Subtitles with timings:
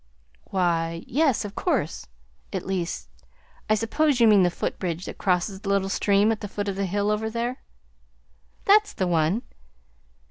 [0.45, 2.07] "Why yes, of course;
[2.51, 3.07] at least,
[3.69, 6.75] I suppose you mean the footbridge that crosses the little stream at the foot of
[6.75, 7.61] the hill over there."
[8.65, 9.43] "That's the one."